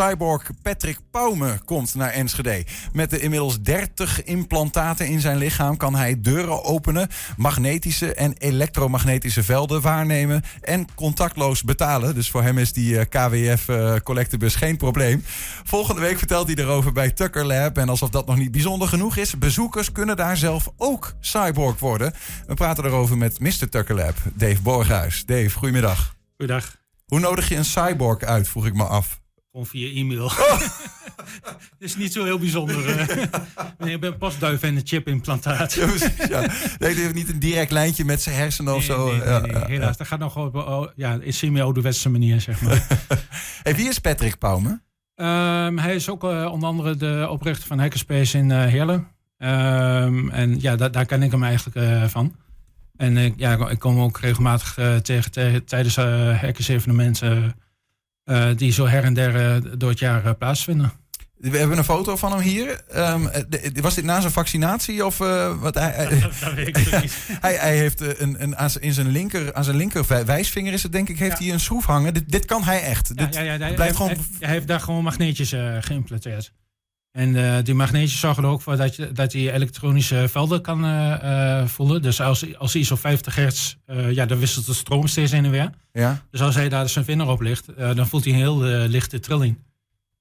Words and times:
cyborg 0.00 0.50
Patrick 0.62 0.98
Paume 1.10 1.58
komt 1.64 1.94
naar 1.94 2.10
Enschede. 2.10 2.64
Met 2.92 3.10
de 3.10 3.20
inmiddels 3.20 3.60
30 3.60 4.24
implantaten 4.24 5.06
in 5.06 5.20
zijn 5.20 5.36
lichaam 5.36 5.76
kan 5.76 5.94
hij 5.94 6.20
deuren 6.20 6.64
openen, 6.64 7.08
magnetische 7.36 8.14
en 8.14 8.34
elektromagnetische 8.38 9.42
velden 9.42 9.80
waarnemen 9.80 10.42
en 10.60 10.86
contactloos 10.94 11.62
betalen. 11.62 12.14
Dus 12.14 12.30
voor 12.30 12.42
hem 12.42 12.58
is 12.58 12.72
die 12.72 12.98
eh, 12.98 13.06
KWF 13.08 13.68
uh, 13.68 13.94
collectebus 14.02 14.54
geen 14.54 14.76
probleem. 14.76 15.24
Volgende 15.64 16.00
week 16.00 16.18
vertelt 16.18 16.46
hij 16.46 16.56
erover 16.56 16.92
bij 16.92 17.10
Tucker 17.10 17.46
Lab. 17.46 17.78
En 17.78 17.88
alsof 17.88 18.10
dat 18.10 18.26
nog 18.26 18.36
niet 18.36 18.52
bijzonder 18.52 18.88
genoeg 18.88 19.16
is, 19.16 19.38
bezoekers 19.38 19.92
kunnen 19.92 20.16
daar 20.16 20.36
zelf 20.36 20.68
ook 20.76 21.12
cyborg 21.20 21.78
worden. 21.78 22.12
We 22.46 22.54
praten 22.54 22.84
erover 22.84 23.18
met 23.18 23.40
Mr. 23.40 23.68
Tucker 23.68 23.94
Lab, 23.94 24.16
Dave 24.34 24.62
Borghuis. 24.62 25.24
Dave, 25.26 25.50
goedemiddag. 25.50 26.16
Goedendag. 26.36 26.76
Hoe 27.06 27.20
nodig 27.20 27.48
je 27.48 27.56
een 27.56 27.64
cyborg 27.64 28.20
uit, 28.20 28.48
vroeg 28.48 28.66
ik 28.66 28.74
me 28.74 28.84
af. 28.84 29.19
Gewoon 29.50 29.66
via 29.66 29.94
e-mail. 29.94 30.24
Oh. 30.24 30.60
is 31.78 31.96
niet 31.96 32.12
zo 32.12 32.24
heel 32.24 32.38
bijzonder. 32.38 32.78
Uh. 33.78 33.92
ik 33.92 34.00
ben 34.00 34.18
pasduif 34.18 34.62
en 34.62 34.76
een 34.76 34.82
chipimplantaat. 34.84 35.72
ja, 35.72 35.86
ja. 36.28 36.40
Nee, 36.78 36.94
die 36.94 37.02
heeft 37.02 37.14
niet 37.14 37.28
een 37.28 37.38
direct 37.38 37.70
lijntje 37.70 38.04
met 38.04 38.22
zijn 38.22 38.36
hersenen 38.36 38.74
of 38.74 38.82
zo. 38.82 39.06
Nee, 39.06 39.40
nee, 39.40 39.40
nee, 39.40 39.64
helaas. 39.64 39.96
Dat 39.96 40.06
gaat 40.06 40.18
nog 40.18 40.36
op 40.36 40.54
oh, 40.54 40.86
ja, 40.96 41.18
in 41.20 41.32
semi-ouderwetse 41.32 42.08
manier, 42.08 42.40
zeg 42.40 42.60
maar. 42.60 42.86
hey, 43.62 43.74
wie 43.74 43.88
is 43.88 43.98
Patrick 43.98 44.38
Paume? 44.38 44.68
Um, 45.16 45.78
hij 45.78 45.94
is 45.94 46.08
ook 46.08 46.24
uh, 46.24 46.52
onder 46.52 46.68
andere 46.68 46.96
de 46.96 47.26
oprichter 47.30 47.66
van 47.66 47.78
Hackerspace 47.78 48.38
in 48.38 48.50
uh, 48.50 48.64
Heerlen. 48.64 49.08
Um, 49.38 50.30
en 50.30 50.60
ja, 50.60 50.76
da 50.76 50.88
daar 50.88 51.06
ken 51.06 51.22
ik 51.22 51.30
hem 51.30 51.44
eigenlijk 51.44 51.76
uh, 51.76 52.04
van. 52.04 52.36
En 52.96 53.34
ja, 53.36 53.68
ik 53.68 53.78
kom 53.78 54.00
ook 54.00 54.18
regelmatig 54.18 54.78
tegen, 55.02 55.30
tegen, 55.30 55.64
tijdens 55.64 55.96
hackers-evenementen 56.40 57.54
die 58.56 58.72
zo 58.72 58.86
her 58.86 59.04
en 59.04 59.14
der 59.14 59.78
door 59.78 59.90
het 59.90 59.98
jaar 59.98 60.34
plaatsvinden. 60.34 60.92
We 61.40 61.58
hebben 61.58 61.78
een 61.78 61.84
foto 61.84 62.16
van 62.16 62.32
hem 62.32 62.40
hier. 62.40 62.80
Um, 62.96 63.30
was 63.80 63.94
dit 63.94 64.04
na 64.04 64.20
zijn 64.20 64.32
vaccinatie? 64.32 65.06
Of, 65.06 65.20
uh, 65.20 65.60
wat 65.60 65.74
hij, 65.78 66.08
dat, 66.40 66.54
weet 66.54 66.68
ik 66.68 66.76
niet. 66.76 67.16
hij, 67.40 67.54
hij 67.54 67.76
heeft 67.76 68.20
een, 68.20 68.42
een, 68.42 68.56
aan, 68.56 68.70
in 68.80 68.92
zijn 68.92 69.08
linker, 69.08 69.54
aan 69.54 69.64
zijn 69.64 69.76
linker 69.76 70.24
wijsvinger 70.26 70.72
is 70.72 70.82
het 70.82 70.92
denk 70.92 71.08
ik, 71.08 71.18
heeft 71.18 71.38
hij 71.38 71.52
een 71.52 71.60
schroef 71.60 71.84
hangen. 71.84 72.14
Dit, 72.14 72.30
dit 72.30 72.44
kan 72.44 72.62
hij 72.62 72.82
echt. 72.82 73.12
Ja, 73.14 73.24
dit 73.24 73.34
ja, 73.34 73.40
ja, 73.40 73.58
hij, 73.58 73.74
blijft 73.74 73.96
gewoon... 73.96 74.10
Hij, 74.10 74.18
hij, 74.38 74.50
heeft 74.50 74.66
daar 74.66 74.80
gewoon 74.80 75.02
magneetjes 75.02 75.52
uh, 75.52 75.76
geïmplanteerd. 75.80 76.52
En 77.12 77.34
uh, 77.34 77.58
die 77.62 77.74
magneetjes 77.74 78.20
zorgen 78.20 78.44
er 78.44 78.50
ook 78.50 78.62
voor 78.62 78.76
dat, 78.76 78.96
je, 78.96 79.12
dat 79.12 79.32
hij 79.32 79.52
elektronische 79.52 80.28
velden 80.28 80.62
kan 80.62 80.84
uh, 80.84 81.66
voelen. 81.66 82.02
Dus 82.02 82.20
als, 82.20 82.58
als 82.58 82.72
hij 82.72 82.84
zo 82.84 82.96
50 82.96 83.34
hertz, 83.34 83.74
ja, 84.10 84.26
dan 84.26 84.38
wisselt 84.38 84.66
de 84.66 84.74
stroom 84.74 85.06
steeds 85.06 85.32
in 85.32 85.44
en 85.44 85.50
weer. 85.50 85.70
Ja. 85.92 86.22
Dus 86.30 86.40
als 86.40 86.54
hij 86.54 86.68
daar 86.68 86.88
zijn 86.88 87.04
vinger 87.04 87.28
op 87.28 87.40
ligt, 87.40 87.66
dan 87.76 88.06
voelt 88.06 88.24
hij 88.24 88.32
een 88.32 88.38
heel 88.38 88.58
lichte 88.88 89.20
trilling. 89.20 89.58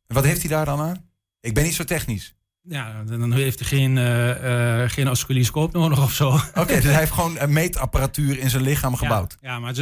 En 0.07 0.15
wat 0.15 0.23
heeft 0.23 0.41
hij 0.41 0.49
daar 0.49 0.65
dan 0.65 0.79
aan? 0.79 1.09
Ik 1.39 1.53
ben 1.53 1.63
niet 1.63 1.75
zo 1.75 1.83
technisch. 1.83 2.35
Ja, 2.69 3.03
dan 3.05 3.33
heeft 3.33 3.59
hij 3.59 3.67
geen, 3.67 3.95
uh, 3.95 4.27
uh, 4.43 4.89
geen 4.89 5.09
oscilloscoop 5.09 5.73
nodig 5.73 6.03
of 6.03 6.13
zo. 6.13 6.39
Oké, 6.55 6.75
dus 6.75 6.83
hij 6.83 6.93
heeft 6.93 7.11
gewoon 7.11 7.39
een 7.39 7.53
meetapparatuur 7.53 8.39
in 8.39 8.49
zijn 8.49 8.63
lichaam 8.63 8.95
gebouwd. 8.95 9.37
Ja, 9.41 9.59
maar 9.59 9.77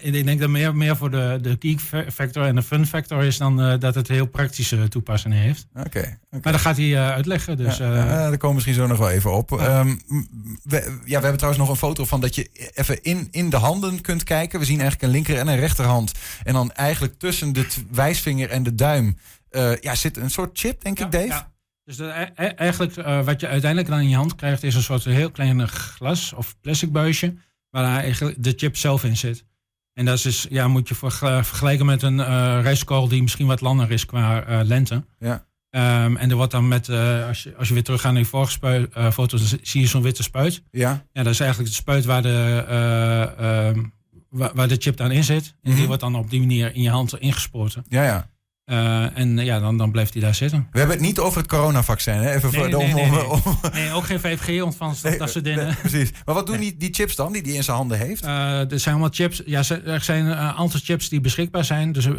ik 0.00 0.24
denk 0.24 0.40
dat 0.40 0.48
meer, 0.48 0.76
meer 0.76 0.96
voor 0.96 1.10
de, 1.10 1.38
de 1.42 1.56
geek 1.58 1.80
factor 2.12 2.44
en 2.44 2.54
de 2.54 2.62
fun 2.62 2.86
factor 2.86 3.24
is 3.24 3.38
dan 3.38 3.60
uh, 3.60 3.78
dat 3.78 3.94
het 3.94 4.08
heel 4.08 4.26
praktische 4.26 4.88
toepassingen 4.88 5.38
heeft. 5.38 5.66
Oké. 5.74 5.86
Okay, 5.86 6.18
Maar 6.30 6.52
dat 6.52 6.60
gaat 6.60 6.76
hij 6.76 6.98
uitleggen. 6.98 7.56
Dus, 7.56 7.76
ja, 7.76 8.04
daar 8.04 8.28
komen 8.28 8.48
we 8.48 8.54
misschien 8.54 8.74
zo 8.74 8.86
nog 8.86 8.98
wel 8.98 9.10
even 9.10 9.32
op. 9.32 9.50
Um, 9.50 10.00
we, 10.62 11.00
ja, 11.04 11.04
we 11.04 11.12
hebben 11.12 11.36
trouwens 11.36 11.62
nog 11.62 11.68
een 11.68 11.76
foto 11.76 12.04
van 12.04 12.20
dat 12.20 12.34
je 12.34 12.70
even 12.74 13.02
in, 13.02 13.28
in 13.30 13.50
de 13.50 13.56
handen 13.56 14.00
kunt 14.00 14.24
kijken. 14.24 14.58
We 14.58 14.64
zien 14.64 14.80
eigenlijk 14.80 15.02
een 15.02 15.14
linker 15.14 15.38
en 15.38 15.48
een 15.48 15.58
rechterhand. 15.58 16.12
En 16.44 16.52
dan 16.52 16.72
eigenlijk 16.72 17.18
tussen 17.18 17.52
de 17.52 17.66
wijsvinger 17.90 18.50
en 18.50 18.62
de 18.62 18.74
duim 18.74 19.18
ja, 19.80 19.94
zit 19.94 20.16
een 20.16 20.30
soort 20.30 20.58
chip, 20.58 20.82
denk 20.82 21.00
ik, 21.00 21.10
Dave. 21.10 21.56
Dus 21.88 21.98
e-, 21.98 22.28
e-, 22.34 22.44
eigenlijk 22.44 22.96
uh, 22.96 23.24
wat 23.24 23.40
je 23.40 23.46
uiteindelijk 23.46 23.90
dan 23.90 24.00
in 24.00 24.08
je 24.08 24.16
hand 24.16 24.34
krijgt, 24.34 24.62
is 24.62 24.74
een 24.74 24.82
soort 24.82 25.04
heel 25.04 25.30
klein 25.30 25.68
glas 25.68 26.32
of 26.32 26.56
plastic 26.60 26.92
buisje, 26.92 27.34
waar 27.70 28.00
eigenlijk 28.00 28.42
de 28.42 28.52
chip 28.56 28.76
zelf 28.76 29.04
in 29.04 29.16
zit. 29.16 29.44
En 29.92 30.04
dat 30.04 30.14
is, 30.16 30.22
dus, 30.22 30.46
ja, 30.50 30.68
moet 30.68 30.88
je 30.88 30.94
vergelijken 30.94 31.86
met 31.86 32.02
een 32.02 32.18
uh, 32.18 32.58
rijstkorrel 32.62 33.08
die 33.08 33.22
misschien 33.22 33.46
wat 33.46 33.60
langer 33.60 33.90
is 33.90 34.06
qua 34.06 34.48
uh, 34.48 34.60
lengte. 34.66 35.04
Ja. 35.18 35.46
Um, 36.04 36.16
en 36.16 36.30
er 36.30 36.36
wordt 36.36 36.52
dan 36.52 36.68
met, 36.68 36.88
als, 37.28 37.42
je, 37.42 37.56
als 37.56 37.68
je 37.68 37.74
weer 37.74 37.82
terug 37.82 38.00
gaat 38.00 38.12
naar 38.12 38.20
je 38.20 38.28
vorige 38.28 38.52
spuit, 38.52 38.92
foto, 39.12 39.36
dan 39.36 39.46
zie 39.62 39.80
je 39.80 39.86
zo'n 39.86 40.02
witte 40.02 40.22
spuit. 40.22 40.62
Ja. 40.70 41.06
ja. 41.12 41.22
Dat 41.22 41.32
is 41.32 41.40
eigenlijk 41.40 41.70
de 41.70 41.76
spuit 41.76 42.04
waar 42.04 42.22
de, 42.22 42.64
ehm, 42.68 43.82
waar, 44.28 44.50
waar, 44.54 44.68
de 44.68 44.76
chip 44.78 44.96
dan 44.96 45.10
in 45.10 45.24
zit. 45.24 45.44
En 45.44 45.52
mm 45.52 45.70
-hmm. 45.70 45.76
die 45.76 45.86
wordt 45.86 46.02
dan 46.02 46.14
op 46.14 46.30
die 46.30 46.40
manier 46.40 46.74
in 46.74 46.82
je 46.82 46.90
hand 46.90 47.18
ingespoten. 47.18 47.84
Ja, 47.88 48.04
ja. 48.04 48.30
Uh, 48.70 49.18
en 49.18 49.38
ja, 49.38 49.60
dan, 49.60 49.76
dan 49.76 49.90
blijft 49.90 50.12
hij 50.12 50.22
daar 50.22 50.34
zitten. 50.34 50.68
We 50.72 50.78
hebben 50.78 50.96
het 50.96 51.06
niet 51.06 51.18
over 51.18 51.38
het 51.38 51.48
coronavaccin. 51.48 52.14
Hè? 52.14 52.34
Even 52.34 52.50
nee, 52.50 52.60
voor 52.60 52.70
de 52.70 52.76
nee, 52.76 52.94
nee, 52.94 53.28
om, 53.28 53.42
nee, 53.72 53.92
ook 53.92 54.04
geen 54.04 54.18
5G-ontvangst 54.20 55.04
of 55.04 55.16
dat 55.16 55.30
soort 55.30 55.44
dingen. 55.44 55.76
precies. 55.80 56.10
Maar 56.24 56.34
wat 56.34 56.46
doen 56.46 56.58
die, 56.58 56.76
die 56.76 56.94
chips 56.94 57.16
dan, 57.16 57.32
die 57.32 57.42
hij 57.42 57.52
in 57.52 57.62
zijn 57.62 57.76
handen 57.76 57.98
heeft? 57.98 58.24
Uh, 58.24 58.72
er 58.72 58.80
zijn 58.80 58.94
allemaal 58.94 59.12
chips. 59.12 59.42
Ja, 59.46 59.62
er 59.84 60.00
zijn 60.00 60.26
een 60.26 60.36
aantal 60.36 60.80
chips 60.82 61.08
die 61.08 61.20
beschikbaar 61.20 61.64
zijn. 61.64 61.92
Dus 61.92 62.06
uh, 62.06 62.14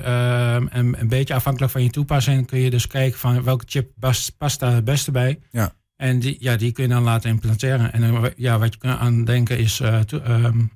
een, 0.69 0.99
een 0.99 1.07
beetje 1.07 1.33
afhankelijk 1.33 1.71
van 1.71 1.83
je 1.83 1.89
toepassing 1.89 2.47
kun 2.47 2.59
je 2.59 2.69
dus 2.69 2.87
kijken 2.87 3.19
van 3.19 3.43
welke 3.43 3.65
chip 3.67 3.91
past, 3.99 4.37
past 4.37 4.59
daar 4.59 4.73
het 4.73 4.85
beste 4.85 5.11
bij. 5.11 5.39
Ja. 5.51 5.73
En 5.95 6.19
die, 6.19 6.37
ja, 6.39 6.55
die 6.55 6.71
kun 6.71 6.83
je 6.83 6.89
dan 6.89 7.03
laten 7.03 7.29
implanteren. 7.29 7.93
En 7.93 8.33
ja, 8.35 8.59
wat 8.59 8.73
je 8.73 8.79
kunt 8.79 8.97
aan 8.97 9.25
denken 9.25 9.57
is 9.57 9.79
um, 9.79 10.71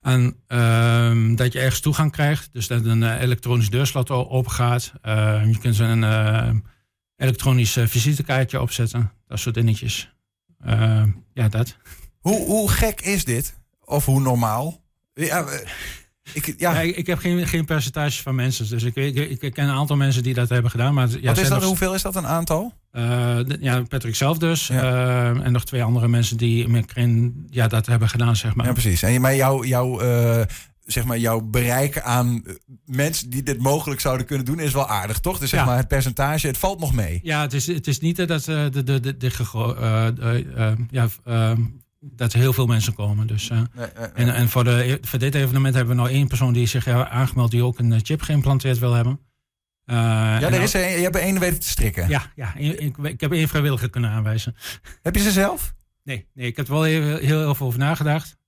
en 0.00 0.36
um, 0.48 1.36
dat 1.36 1.52
je 1.52 1.60
ergens 1.60 1.80
toegang 1.80 2.12
krijgt. 2.12 2.48
Dus 2.52 2.66
dat 2.66 2.84
een 2.84 3.02
uh, 3.02 3.20
elektronisch 3.20 3.70
deurslot 3.70 4.10
open 4.10 4.50
gaat. 4.50 4.92
Uh, 5.02 5.42
je 5.46 5.58
kunt 5.58 5.78
een 5.78 6.02
uh, 6.02 6.50
elektronisch 7.16 7.78
visitekaartje 7.80 8.60
opzetten. 8.60 9.12
Dat 9.26 9.38
soort 9.38 9.54
dingetjes. 9.54 10.14
ja, 11.32 11.48
dat. 11.48 11.76
Hoe, 12.20 12.46
hoe 12.46 12.70
gek 12.70 13.00
is 13.00 13.24
dit? 13.24 13.58
Of 13.84 14.04
hoe 14.04 14.20
normaal? 14.20 14.84
Ja, 15.14 15.46
ik, 16.32 16.54
ja. 16.58 16.72
ja 16.72 16.80
ik, 16.80 17.06
heb 17.06 17.18
geen, 17.18 17.46
geen 17.46 17.64
percentage 17.64 18.22
van 18.22 18.34
mensen. 18.34 18.68
Dus 18.68 18.82
ik, 18.82 18.94
ik, 18.94 19.42
ik, 19.42 19.52
ken 19.52 19.68
een 19.68 19.74
aantal 19.74 19.96
mensen 19.96 20.22
die 20.22 20.34
dat 20.34 20.48
hebben 20.48 20.70
gedaan. 20.70 20.94
Maar, 20.94 21.08
ja, 21.08 21.20
Wat 21.20 21.38
is 21.38 21.48
dat, 21.48 21.62
hoeveel 21.62 21.94
is 21.94 22.02
dat 22.02 22.16
een 22.16 22.26
aantal? 22.26 22.72
Uh, 22.92 23.38
ja, 23.60 23.82
Patrick 23.82 24.14
zelf 24.14 24.38
dus. 24.38 24.66
Ja. 24.66 24.82
Uh, 24.82 25.44
en 25.44 25.52
nog 25.52 25.64
twee 25.64 25.82
andere 25.82 26.08
mensen 26.08 26.36
die 26.36 26.68
met 26.68 26.92
ja, 27.50 27.68
dat 27.68 27.86
hebben 27.86 28.08
gedaan, 28.08 28.36
zeg 28.36 28.54
maar. 28.54 28.66
Ja, 28.66 28.72
precies. 28.72 29.02
En 29.02 29.20
maar 29.20 29.36
jouw 29.36 29.64
jou, 29.64 30.04
uh, 30.04 30.40
zeg 30.84 31.04
maar, 31.04 31.18
jouw 31.18 31.40
bereik 31.40 32.00
aan 32.00 32.42
mensen 32.84 33.30
die 33.30 33.42
dit 33.42 33.58
mogelijk 33.58 34.00
zouden 34.00 34.26
kunnen 34.26 34.44
doen 34.44 34.60
is 34.60 34.72
wel 34.72 34.88
aardig, 34.88 35.18
toch? 35.18 35.38
Dus 35.38 35.50
zeg 35.50 35.60
ja. 35.60 35.66
maar 35.66 35.76
het 35.76 35.88
percentage, 35.88 36.46
het 36.46 36.58
valt 36.58 36.80
nog 36.80 36.94
mee. 36.94 37.20
Ja, 37.22 37.40
het 37.40 37.52
is, 37.52 37.66
het 37.66 37.86
is 37.86 38.00
niet 38.00 38.16
dat 38.16 38.44
de, 38.44 38.68
de, 38.72 38.82
de, 38.82 39.00
de, 39.00 39.16
de 39.16 39.30
ja, 40.90 41.08
dat 42.00 42.32
er 42.32 42.38
heel 42.38 42.52
veel 42.52 42.66
mensen 42.66 42.94
komen. 42.94 43.26
Dus, 43.26 43.50
uh, 43.50 43.58
nee, 43.58 43.86
nee, 43.96 44.08
en, 44.14 44.34
en 44.34 44.48
voor, 44.48 44.64
de, 44.64 44.98
voor 45.00 45.18
dit 45.18 45.34
evenement 45.34 45.74
hebben 45.74 45.96
we 45.96 46.02
nog 46.02 46.10
één 46.10 46.28
persoon 46.28 46.52
die 46.52 46.66
zich 46.66 46.84
heeft 46.84 47.08
aangemeld 47.08 47.50
die 47.50 47.64
ook 47.64 47.78
een 47.78 48.00
chip 48.02 48.22
geïmplanteerd 48.22 48.78
wil 48.78 48.92
hebben. 48.92 49.20
Uh, 49.86 49.96
ja, 49.96 50.40
er 50.40 50.62
is 50.62 50.72
een, 50.72 50.80
je 50.80 51.02
hebt 51.02 51.14
er 51.14 51.22
één 51.22 51.38
weten 51.38 51.60
te 51.60 51.68
strikken. 51.68 52.08
Ja, 52.08 52.32
ja 52.34 52.54
ik, 52.54 52.96
ik 52.96 53.20
heb 53.20 53.32
één 53.32 53.48
vrijwilliger 53.48 53.90
kunnen 53.90 54.10
aanwijzen. 54.10 54.56
Heb 55.02 55.14
je 55.14 55.22
ze 55.22 55.30
zelf? 55.30 55.74
Nee, 56.02 56.28
nee 56.34 56.46
ik 56.46 56.56
heb 56.56 56.66
er 56.66 56.72
wel 56.72 56.82
heel, 56.82 57.02
heel, 57.02 57.18
heel 57.18 57.54
veel 57.54 57.66
over 57.66 57.78
nagedacht. 57.78 58.38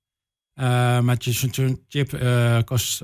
Uh, 0.54 0.64
maar 1.00 1.16
zo'n 1.18 1.84
chip 1.88 2.18
kost, 2.64 3.02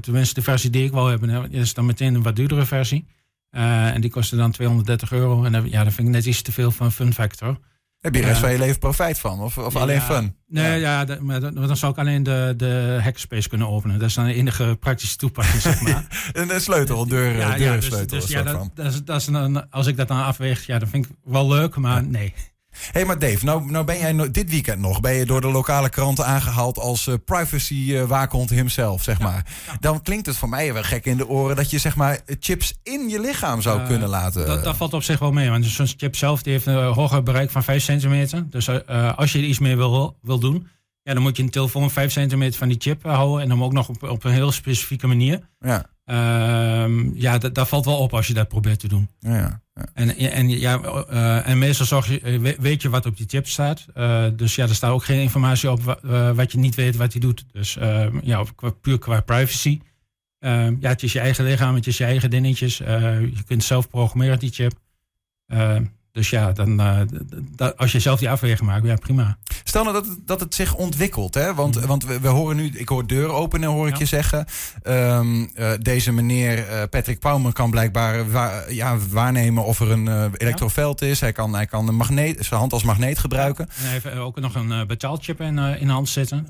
tenminste 0.00 0.34
de 0.34 0.42
versie 0.42 0.70
die 0.70 0.84
ik 0.84 0.92
wil 0.92 1.06
hebben, 1.06 1.52
is 1.52 1.74
dan 1.74 1.86
meteen 1.86 2.14
een 2.14 2.22
wat 2.22 2.36
duurdere 2.36 2.66
versie. 2.66 3.06
en 3.50 4.00
die 4.00 4.10
kostte 4.10 4.36
dan 4.36 4.50
230 4.50 5.12
euro. 5.12 5.44
En 5.44 5.70
ja, 5.70 5.84
dat 5.84 5.92
vind 5.92 6.08
ik 6.08 6.14
net 6.14 6.26
iets 6.26 6.42
te 6.42 6.52
veel 6.52 6.70
van 6.70 6.92
fun 6.92 7.14
factor. 7.14 7.58
Heb 8.00 8.14
je 8.14 8.20
de 8.20 8.26
rest 8.26 8.40
van 8.40 8.52
je 8.52 8.58
leven 8.58 8.78
profijt 8.78 9.18
van? 9.18 9.40
Of, 9.40 9.58
of 9.58 9.76
alleen 9.76 10.00
fun? 10.00 10.36
Nee, 10.46 10.80
ja, 10.80 11.00
ja 11.00 11.18
maar 11.20 11.40
dan 11.40 11.76
zou 11.76 11.92
ik 11.92 11.98
alleen 11.98 12.22
de, 12.22 12.54
de 12.56 12.98
hackerspace 13.02 13.48
kunnen 13.48 13.68
openen. 13.68 13.98
Dat 13.98 14.08
is 14.08 14.14
dan 14.14 14.24
de 14.24 14.34
enige 14.34 14.76
praktische 14.80 15.16
toepassing, 15.16 15.62
zeg 15.62 15.80
maar. 15.80 16.30
een 16.32 16.60
sleutel, 16.60 17.06
deur, 17.06 17.36
ja, 17.36 17.56
deur 17.56 17.66
ja, 17.66 17.74
dus, 17.74 18.06
dus 18.06 18.26
ja, 18.26 18.42
dat, 18.42 18.70
dat, 18.74 18.92
is, 18.92 19.04
dat 19.04 19.20
is 19.20 19.26
een, 19.26 19.70
als 19.70 19.86
ik 19.86 19.96
dat 19.96 20.08
dan 20.08 20.22
afweeg, 20.22 20.66
ja, 20.66 20.78
dan 20.78 20.88
vind 20.88 21.06
ik 21.06 21.12
wel 21.24 21.48
leuk, 21.48 21.76
maar 21.76 22.04
nee. 22.04 22.34
Hé, 22.70 22.78
hey, 22.92 23.04
maar 23.04 23.18
Dave, 23.18 23.44
nou, 23.44 23.70
nou 23.70 23.84
ben 23.84 23.98
jij 23.98 24.30
dit 24.30 24.50
weekend 24.50 24.80
nog 24.80 25.00
ben 25.00 25.12
je 25.12 25.26
door 25.26 25.40
de 25.40 25.50
lokale 25.50 25.88
kranten 25.88 26.26
aangehaald 26.26 26.78
als 26.78 27.06
uh, 27.06 27.14
privacy 27.24 27.74
uh, 27.74 28.02
waakhond 28.02 28.50
himself, 28.50 29.02
zeg 29.02 29.18
maar. 29.18 29.46
Ja. 29.66 29.76
Dan 29.80 30.02
klinkt 30.02 30.26
het 30.26 30.36
voor 30.36 30.48
mij 30.48 30.72
wel 30.72 30.82
gek 30.82 31.04
in 31.04 31.16
de 31.16 31.28
oren 31.28 31.56
dat 31.56 31.70
je 31.70 31.78
zeg 31.78 31.96
maar 31.96 32.20
chips 32.40 32.78
in 32.82 33.08
je 33.08 33.20
lichaam 33.20 33.62
zou 33.62 33.80
uh, 33.80 33.86
kunnen 33.86 34.08
laten. 34.08 34.46
Dat, 34.46 34.64
dat, 34.64 34.76
valt 34.76 34.94
op 34.94 35.02
zich 35.02 35.18
wel 35.18 35.32
mee, 35.32 35.50
want 35.50 35.66
zo'n 35.66 35.86
chip 35.96 36.16
zelf 36.16 36.42
die 36.42 36.52
heeft 36.52 36.66
een 36.66 36.92
hoger 36.92 37.22
bereik 37.22 37.50
van 37.50 37.62
5 37.62 37.82
centimeter. 37.82 38.50
Dus 38.50 38.68
als 39.16 39.32
je 39.32 39.38
er 39.38 39.44
iets 39.44 39.58
mee 39.58 39.76
wil, 39.76 40.16
wil 40.22 40.38
doen, 40.38 40.68
ja, 41.02 41.14
dan 41.14 41.22
moet 41.22 41.36
je 41.36 41.42
een 41.42 41.50
telefoon 41.50 41.90
5 41.90 42.12
centimeter 42.12 42.58
van 42.58 42.68
die 42.68 42.80
chip 42.80 43.02
houden 43.02 43.42
en 43.42 43.48
dan 43.48 43.62
ook 43.62 43.72
nog 43.72 43.88
op, 43.88 44.02
op 44.02 44.24
een 44.24 44.32
heel 44.32 44.52
specifieke 44.52 45.06
manier. 45.06 45.40
Ja. 45.60 45.86
Uh, 46.10 47.14
ja, 47.14 47.38
daar 47.38 47.66
valt 47.66 47.84
wel 47.84 47.98
op 47.98 48.14
als 48.14 48.26
je 48.26 48.34
dat 48.34 48.48
probeert 48.48 48.80
te 48.80 48.88
doen. 48.88 49.08
Ja, 49.18 49.60
ja. 49.74 49.86
En, 49.94 50.16
en, 50.16 50.48
ja, 50.48 50.80
uh, 51.10 51.48
en 51.48 51.58
meestal 51.58 51.86
zorg 51.86 52.08
je, 52.08 52.56
weet 52.60 52.82
je 52.82 52.88
wat 52.88 53.06
op 53.06 53.16
die 53.16 53.26
chip 53.28 53.46
staat. 53.46 53.86
Uh, 53.96 54.24
dus 54.36 54.54
ja, 54.54 54.68
er 54.68 54.74
staat 54.74 54.90
ook 54.90 55.04
geen 55.04 55.20
informatie 55.20 55.70
op 55.70 56.00
wat 56.34 56.52
je 56.52 56.58
niet 56.58 56.74
weet 56.74 56.96
wat 56.96 57.12
hij 57.12 57.20
doet. 57.20 57.44
Dus 57.52 57.78
ja, 58.22 58.44
puur 58.80 58.98
qua 58.98 59.20
privacy 59.20 59.80
Ehm, 60.40 60.76
ja, 60.80 60.88
het 60.88 61.02
is 61.02 61.12
je 61.12 61.20
eigen 61.20 61.44
lichaam, 61.44 61.74
het 61.74 61.86
is 61.86 61.96
je 61.96 62.04
eigen 62.04 62.30
dingetjes. 62.30 62.76
je 62.78 63.42
kunt 63.46 63.64
zelf 63.64 63.88
programmeren 63.88 64.38
die 64.38 64.50
chip. 64.50 64.72
Ehm, 65.46 65.84
dus 66.12 66.30
ja, 66.30 66.52
dan, 66.52 66.80
als 67.76 67.92
je 67.92 68.00
zelf 68.00 68.18
die 68.18 68.30
afweging 68.30 68.68
maakt, 68.68 68.86
ja 68.86 68.94
prima. 68.94 69.38
Stel 69.70 69.82
nou 69.82 69.94
dat, 69.94 70.06
het, 70.06 70.26
dat 70.26 70.40
het 70.40 70.54
zich 70.54 70.74
ontwikkelt, 70.74 71.34
hè? 71.34 71.54
Want, 71.54 71.76
mhm. 71.76 71.86
want 71.86 72.04
we, 72.04 72.20
we, 72.20 72.28
horen 72.28 72.56
nu, 72.56 72.70
ik 72.74 72.88
hoor 72.88 73.06
deuren 73.06 73.34
openen, 73.34 73.68
hoor 73.68 73.88
ik 73.88 73.96
je 73.96 74.04
zeggen. 74.04 74.46
Um, 74.82 75.50
uh, 75.54 75.72
deze 75.80 76.12
meneer 76.12 76.58
uh, 76.58 76.82
Patrick 76.90 77.18
Pauwman 77.18 77.52
kan 77.52 77.70
blijkbaar 77.70 78.30
wa 78.30 78.62
ja, 78.68 78.98
waarnemen 79.10 79.64
of 79.64 79.80
er 79.80 79.90
een 79.90 80.34
elektroveld 80.36 81.02
is. 81.02 81.20
Hij 81.20 81.32
kan, 81.32 81.54
hij 81.54 81.66
kan 81.66 81.88
een 81.88 81.94
magneet, 81.94 82.44
zijn 82.44 82.60
hand 82.60 82.72
als 82.72 82.82
magneet 82.82 83.18
gebruiken. 83.18 83.68
En 83.68 83.82
hij 83.82 83.90
heeft 83.90 84.12
ook 84.16 84.40
nog 84.40 84.54
een 84.54 84.86
betaalchip 84.86 85.40
in, 85.40 85.58
in 85.58 85.86
de 85.86 85.92
hand 85.92 86.08
zitten. 86.08 86.46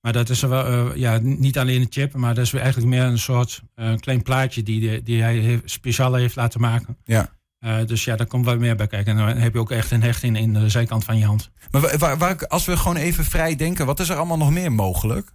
maar 0.00 0.12
dat 0.12 0.28
is 0.28 0.40
wel, 0.40 0.96
ja, 0.96 1.18
niet 1.22 1.58
alleen 1.58 1.80
een 1.80 1.86
chip, 1.90 2.14
maar 2.14 2.34
dat 2.34 2.44
is 2.44 2.52
eigenlijk 2.52 2.88
meer 2.88 3.04
een 3.04 3.18
soort 3.18 3.62
klein 4.00 4.22
plaatje 4.22 4.62
die, 4.62 5.02
die 5.02 5.22
hij 5.22 5.60
speciaal 5.64 6.14
heeft 6.14 6.36
laten 6.36 6.60
maken. 6.60 6.96
Ja. 7.04 7.28
Uh, 7.64 7.76
dus 7.86 8.04
ja, 8.04 8.16
daar 8.16 8.26
komt 8.26 8.44
wat 8.44 8.58
meer 8.58 8.76
bij 8.76 8.86
kijken. 8.86 9.18
En 9.18 9.26
dan 9.26 9.36
heb 9.36 9.52
je 9.52 9.58
ook 9.58 9.70
echt 9.70 9.90
een 9.90 10.02
hechting 10.02 10.38
in 10.38 10.52
de 10.52 10.68
zijkant 10.68 11.04
van 11.04 11.18
je 11.18 11.24
hand. 11.24 11.50
Maar 11.70 11.98
waar, 11.98 12.18
waar, 12.18 12.46
als 12.46 12.64
we 12.64 12.76
gewoon 12.76 12.96
even 12.96 13.24
vrij 13.24 13.56
denken, 13.56 13.86
wat 13.86 14.00
is 14.00 14.08
er 14.08 14.16
allemaal 14.16 14.36
nog 14.36 14.50
meer 14.50 14.72
mogelijk? 14.72 15.32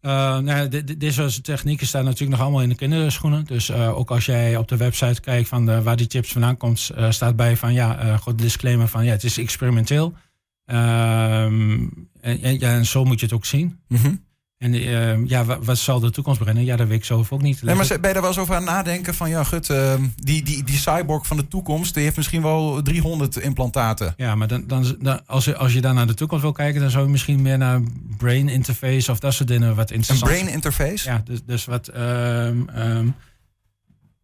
Uh, 0.00 0.38
nou, 0.38 0.82
soort 0.98 1.44
technieken 1.44 1.86
staan 1.86 2.04
natuurlijk 2.04 2.30
nog 2.30 2.40
allemaal 2.40 2.62
in 2.62 2.68
de 2.68 2.74
kinderschoenen. 2.74 3.44
Dus 3.44 3.70
uh, 3.70 3.98
ook 3.98 4.10
als 4.10 4.26
jij 4.26 4.56
op 4.56 4.68
de 4.68 4.76
website 4.76 5.20
kijkt 5.20 5.48
van 5.48 5.66
de, 5.66 5.82
waar 5.82 5.96
die 5.96 6.06
chips 6.08 6.32
vandaan 6.32 6.56
komt, 6.56 6.90
staat 7.08 7.36
bij 7.36 7.56
van 7.56 7.72
ja, 7.72 8.16
goed 8.16 8.38
disclaimer 8.38 8.88
van 8.88 9.04
ja, 9.04 9.10
het 9.10 9.24
is 9.24 9.38
experimenteel. 9.38 10.14
Ehm, 10.64 11.80
en, 12.20 12.42
en, 12.42 12.58
ja, 12.58 12.72
en 12.72 12.86
zo 12.86 13.04
moet 13.04 13.20
je 13.20 13.26
het 13.26 13.34
ook 13.34 13.44
zien. 13.44 13.78
Mm 13.88 14.24
en 14.58 14.74
uh, 14.74 15.26
ja, 15.26 15.44
wat, 15.44 15.78
zal 15.78 16.00
de 16.00 16.10
toekomst 16.10 16.40
brengen? 16.40 16.64
Ja, 16.64 16.76
dat 16.76 16.86
weet 16.88 16.96
ik 16.96 17.04
zelf 17.04 17.32
ook 17.32 17.42
niet. 17.42 17.62
Nee, 17.62 17.74
maar 17.74 17.86
ben 17.86 17.96
je 17.96 18.00
daar 18.00 18.14
wel 18.14 18.26
eens 18.26 18.38
over 18.38 18.54
aan 18.54 18.64
nadenken? 18.64 19.14
Van 19.14 19.28
ja, 19.28 19.44
gut, 19.44 19.68
uh, 19.68 19.94
die, 20.16 20.42
die, 20.42 20.64
die 20.64 20.76
cyborg 20.76 21.26
van 21.26 21.36
de 21.36 21.48
toekomst, 21.48 21.94
die 21.94 22.02
heeft 22.02 22.16
misschien 22.16 22.42
wel 22.42 22.82
300 22.82 23.36
implantaten. 23.36 24.14
Ja, 24.16 24.34
maar 24.34 24.48
dan, 24.48 24.66
dan, 24.66 24.96
dan, 25.00 25.26
als, 25.26 25.44
je, 25.44 25.56
als 25.56 25.72
je 25.72 25.80
dan 25.80 25.94
naar 25.94 26.06
de 26.06 26.14
toekomst 26.14 26.42
wil 26.42 26.52
kijken, 26.52 26.80
dan 26.80 26.90
zou 26.90 27.04
je 27.04 27.10
misschien 27.10 27.42
meer 27.42 27.58
naar 27.58 27.80
brain 28.16 28.48
interface 28.48 29.10
of 29.10 29.18
dat 29.18 29.34
soort 29.34 29.48
dingen 29.48 29.74
wat 29.74 29.90
interessant 29.90 30.30
Een 30.30 30.38
brain 30.38 30.54
interface? 30.54 31.08
Ja, 31.08 31.22
dus, 31.24 31.40
dus 31.44 31.64
wat. 31.64 31.90
Um, 31.96 33.14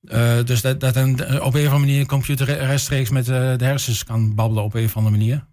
uh, 0.02 0.44
dus 0.44 0.61
dat, 0.61 0.81
dat 0.81 0.96
een, 0.96 1.12
op 1.12 1.31
een 1.31 1.40
of 1.40 1.55
andere 1.55 1.79
manier 1.79 2.00
een 2.00 2.06
computer 2.06 2.46
rechtstreeks 2.46 3.11
met 3.11 3.29
uh, 3.29 3.56
de 3.56 3.64
hersens 3.64 4.05
kan 4.05 4.34
babbelen 4.34 4.64
op 4.64 4.75
een 4.75 4.84
of 4.84 4.96
andere 4.96 5.17
manier. 5.17 5.44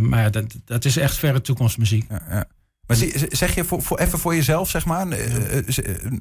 Maar 0.00 0.22
ja, 0.22 0.30
dat, 0.30 0.56
dat 0.64 0.84
is 0.84 0.96
echt 0.96 1.16
verre 1.16 1.40
toekomstmuziek. 1.40 2.04
Ja, 2.08 2.22
ja. 2.30 2.46
Maar 2.86 2.96
zeg 3.28 3.54
je 3.54 3.64
voor, 3.64 3.82
voor, 3.82 3.98
even 3.98 4.18
voor 4.18 4.34
jezelf, 4.34 4.70
zeg 4.70 4.84
maar, 4.84 5.08
eh, 5.08 5.58
eh, 5.58 5.66
eh, 5.66 6.12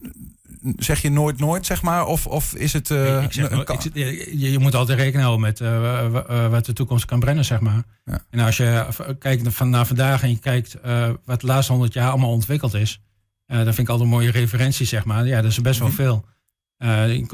zeg 0.78 1.02
je 1.02 1.12
nooit 1.12 1.40
nooit, 1.40 1.66
zeg 1.66 1.82
maar, 1.82 2.06
of, 2.06 2.28
of 2.28 2.56
is 2.56 2.74
het... 2.74 2.90
Uh, 2.90 3.24
ik 3.24 3.34
zeg, 3.34 3.52
ik, 3.52 3.94
je, 3.94 4.52
je, 4.52 4.60
moet 4.60 4.76
altijd 4.76 5.00
rekenen 5.00 5.22
houden 5.22 5.46
met 5.46 5.60
uh, 5.60 6.50
wat 6.50 6.66
de 6.66 6.74
toekomst 6.74 7.06
kan 7.06 7.20
brengen, 7.20 7.46
zeg 7.46 7.60
maar. 7.60 7.84
Ja. 8.06 8.20
En 8.30 8.40
als 8.40 8.58
je 8.58 8.88
kijkt 9.20 9.54
van 9.54 9.70
naar 9.70 9.86
vandaag 9.86 10.24
en 10.24 10.30
je 10.30 10.40
kijkt 10.40 10.78
wat 11.26 11.42
de 11.42 11.48
laatste 11.48 11.72
honderd 11.72 11.94
jaar 11.94 12.10
allemaal 12.10 12.32
ontwikkeld 12.32 12.74
is, 12.74 13.02
dat 13.48 13.64
vind 13.64 13.78
ik 13.78 13.90
altijd 13.90 14.10
een 14.10 14.16
mooie 14.16 14.32
referentie, 14.32 14.86
zeg 14.86 15.06
maar. 15.06 15.28
Ja, 15.28 15.42
dat 15.42 15.52
is 15.52 15.62
best 15.62 15.80
wel 15.80 15.88
mhm. 15.88 15.98
veel. 15.98 16.26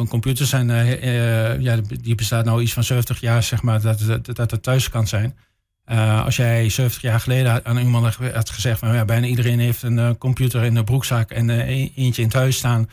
computers 0.08 0.50
zijn, 0.50 0.68
ja, 1.62 1.80
die 2.02 2.16
bestaat 2.16 2.46
nou 2.46 2.62
iets 2.62 2.74
van 2.74 2.84
70 2.84 3.20
jaar, 3.20 3.44
zeg 3.44 3.62
maar, 3.62 3.82
dat, 3.82 4.00
dat, 4.00 4.36
dat 4.36 4.52
het 4.52 4.64
thuis 4.64 4.90
kan 4.90 5.08
zijn. 5.08 5.36
Uh, 5.92 6.26
als 6.26 6.36
jij 6.36 6.70
70 6.70 7.02
jaar 7.02 7.20
geleden 7.20 7.66
aan 7.66 7.78
iemand 7.78 8.16
had 8.16 8.50
gezegd 8.50 8.80
van 8.80 8.94
ja, 8.94 9.06
bijna 9.06 9.28
iedereen 9.28 9.60
heeft 9.60 9.82
een 9.82 9.98
uh, 9.98 10.10
computer 10.18 10.64
in 10.64 10.74
de 10.74 10.84
broekzak 10.84 11.32
en 11.32 11.50
uh, 11.50 11.68
eentje 11.96 12.22
in 12.22 12.28
het 12.28 12.34
huis 12.34 12.58
staan 12.58 12.90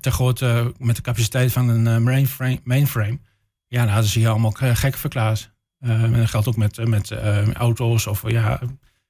te 0.00 0.10
groot 0.10 0.40
met 0.78 0.96
de 0.96 1.02
capaciteit 1.02 1.52
van 1.52 1.68
een 1.68 2.02
mainframe, 2.02 2.60
mainframe. 2.64 3.18
Ja, 3.66 3.80
dan 3.84 3.92
hadden 3.92 4.10
ze 4.10 4.18
hier 4.18 4.28
allemaal 4.28 4.54
gek 4.58 4.96
verklaard. 4.96 5.52
en 5.80 6.12
dat 6.12 6.30
geldt 6.30 6.48
ook 6.48 6.56
met, 6.56 6.88
met 6.88 7.12
auto's 7.52 8.06
of 8.06 8.30
ja, 8.30 8.60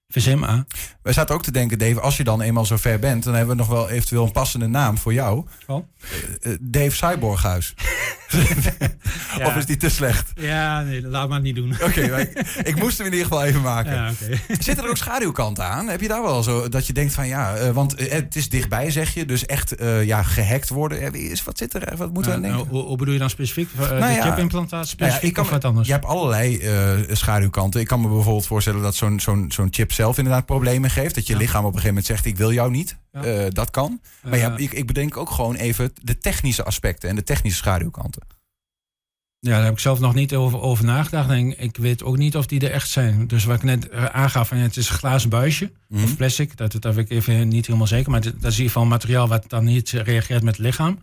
verzin 0.08 0.38
maar. 0.38 0.64
Wij 1.02 1.12
zaten 1.12 1.34
ook 1.34 1.42
te 1.42 1.52
denken, 1.52 1.78
Dave, 1.78 2.00
als 2.00 2.16
je 2.16 2.24
dan 2.24 2.40
eenmaal 2.40 2.64
zo 2.64 2.76
ver 2.76 2.98
bent, 2.98 3.24
dan 3.24 3.34
hebben 3.34 3.56
we 3.56 3.62
nog 3.62 3.70
wel 3.70 3.90
eventueel 3.90 4.24
een 4.24 4.32
passende 4.32 4.66
naam 4.66 4.98
voor 4.98 5.12
jou. 5.12 5.46
Oh. 5.66 5.86
Dave 6.60 6.96
Cyborghuis. 6.96 7.74
Of 9.46 9.56
is 9.56 9.66
die 9.66 9.76
te 9.76 9.88
slecht? 9.88 10.32
Ja, 10.34 10.82
nee, 10.82 11.08
laat 11.08 11.28
maar 11.28 11.40
niet 11.40 11.54
doen. 11.54 11.72
Oké, 11.82 12.28
ik, 12.64 12.76
moest 12.82 12.98
hem 12.98 13.06
in 13.06 13.12
ieder 13.12 13.28
geval 13.28 13.44
even 13.44 13.60
maken. 13.60 13.92
Ja, 13.92 14.10
okay. 14.10 14.40
Zitten 14.64 14.84
er 14.84 14.90
ook 14.90 14.96
schaduwkanten 14.96 15.64
aan? 15.64 15.88
Heb 15.88 16.00
je 16.00 16.08
daar 16.08 16.22
wel 16.22 16.42
zo 16.42 16.68
dat 16.68 16.86
je 16.86 16.92
denkt 16.92 17.14
van 17.14 17.26
ja, 17.26 17.58
uh, 17.58 17.70
want 17.70 18.00
uh, 18.00 18.10
het 18.10 18.36
is 18.36 18.48
dichtbij 18.48 18.90
zeg 18.90 19.14
je, 19.14 19.24
dus 19.24 19.46
echt 19.46 19.80
uh, 19.80 20.04
ja, 20.04 20.22
gehackt 20.22 20.68
worden. 20.68 21.14
Is, 21.14 21.44
wat 21.44 21.58
zit 21.58 21.74
er? 21.74 21.96
Wat 21.96 22.12
moeten 22.12 22.30
we 22.30 22.36
aan 22.36 22.42
denken? 22.42 22.66
Hoe, 22.68 22.82
hoe, 22.82 22.96
bedoel 22.96 23.12
je 23.12 23.20
dan 23.20 23.30
specifiek? 23.30 23.68
Nou, 23.78 24.14
de 24.14 24.20
chipimplantaat 24.20 24.88
specifiek 24.88 25.28
ja, 25.28 25.34
kan, 25.34 25.44
of 25.44 25.50
wat 25.50 25.64
anders? 25.64 25.86
Je 25.86 25.92
hebt 25.92 26.04
allerlei 26.04 26.60
schaduwkanten. 27.12 27.80
Ik 27.80 27.86
kan 27.86 28.00
me 28.00 28.08
bijvoorbeeld 28.08 28.46
voorstellen 28.46 28.82
dat 28.82 28.94
zo'n 28.94 29.20
zo'n 29.20 29.44
zo'n 29.48 29.68
chip 29.70 29.92
zelf 29.92 30.18
inderdaad 30.18 30.46
problemen 30.46 30.90
geeft. 30.90 31.14
Dat 31.14 31.26
je 31.26 31.36
lichaam 31.36 31.64
op 31.64 31.74
een 31.74 31.80
gegeven 31.80 31.88
moment 31.88 32.06
zegt 32.06 32.24
ik 32.24 32.36
wil 32.36 32.52
jou 32.52 32.70
niet. 32.70 32.96
Dat 33.48 33.70
kan. 33.70 34.00
Maar 34.22 34.38
ja, 34.38 34.56
ik, 34.56 34.72
ik 34.72 34.86
bedenk 34.86 35.16
ook 35.16 35.30
gewoon 35.30 35.54
even 35.54 35.92
de 36.02 36.18
technische 36.18 36.64
aspecten 36.64 37.08
en 37.08 37.16
de 37.16 37.22
technische 37.22 37.58
schaduwkanten. 37.58 38.22
Ja, 39.40 39.52
daar 39.52 39.64
heb 39.64 39.72
ik 39.72 39.78
zelf 39.78 40.00
nog 40.00 40.14
niet 40.14 40.34
over, 40.34 40.60
over 40.60 40.84
nagedacht. 40.84 41.30
En 41.30 41.62
ik 41.62 41.76
weet 41.76 42.02
ook 42.02 42.16
niet 42.16 42.36
of 42.36 42.46
die 42.46 42.60
er 42.60 42.70
echt 42.70 42.90
zijn. 42.90 43.26
Dus 43.26 43.44
wat 43.44 43.56
ik 43.56 43.62
net 43.62 43.88
eh, 43.88 44.04
aangaf, 44.04 44.48
van, 44.48 44.56
het 44.56 44.76
is 44.76 44.88
een 44.88 44.94
glazen 44.94 45.30
buisje 45.30 45.72
mm 45.88 46.02
of 46.02 46.16
plastic. 46.16 46.56
Dat, 46.56 46.76
dat 46.80 46.94
weet 46.94 47.10
ik 47.10 47.16
even 47.16 47.48
niet 47.48 47.66
helemaal 47.66 47.86
zeker. 47.86 48.10
Maar 48.10 48.20
dat 48.20 48.32
is 48.34 48.40
in 48.40 48.44
ieder 48.44 48.66
geval 48.66 48.84
materiaal 48.84 49.28
wat 49.28 49.44
dan 49.48 49.64
niet 49.64 49.90
reageert 49.90 50.42
met 50.42 50.56
het 50.56 50.66
lichaam. 50.66 50.98